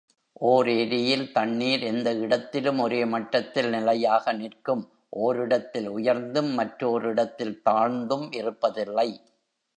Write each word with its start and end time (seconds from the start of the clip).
ஓர் 0.41 0.69
ஏரியில் 0.69 1.31
தண்ணீர் 1.31 1.83
எந்த 1.83 2.09
இடத்திலும் 2.13 2.79
ஒரே 2.79 3.05
மட்டத்தில் 3.05 3.69
நிலையாக 3.69 4.33
நிற்கும் 4.33 4.83
ஓரிடத்தில் 5.19 5.89
உயர்ந்தும் 5.89 6.51
மற்றோரிடத்தில் 6.59 7.55
தாழ்ந்தும் 7.69 8.27
இருப்பதில்லை. 8.31 9.09